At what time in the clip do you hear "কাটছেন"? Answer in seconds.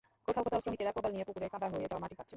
2.17-2.29